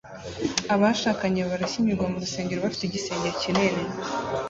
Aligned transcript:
Abashakanye 0.73 1.41
barashyingirwa 1.49 2.05
mu 2.11 2.17
rusengero 2.23 2.59
bafite 2.65 2.83
igisenge 2.85 3.29
kinini 3.41 3.83